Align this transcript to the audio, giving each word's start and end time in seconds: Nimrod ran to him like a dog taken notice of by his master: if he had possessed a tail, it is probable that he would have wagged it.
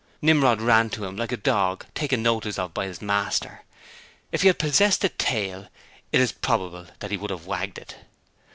Nimrod 0.19 0.61
ran 0.61 0.89
to 0.89 1.05
him 1.05 1.15
like 1.15 1.31
a 1.31 1.37
dog 1.37 1.85
taken 1.93 2.23
notice 2.23 2.57
of 2.57 2.73
by 2.73 2.87
his 2.87 3.03
master: 3.03 3.61
if 4.31 4.41
he 4.41 4.47
had 4.47 4.57
possessed 4.57 5.03
a 5.03 5.09
tail, 5.09 5.67
it 6.11 6.19
is 6.19 6.31
probable 6.31 6.87
that 6.97 7.11
he 7.11 7.17
would 7.17 7.29
have 7.29 7.45
wagged 7.45 7.77
it. 7.77 7.97